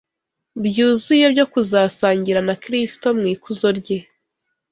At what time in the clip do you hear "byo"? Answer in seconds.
1.33-1.45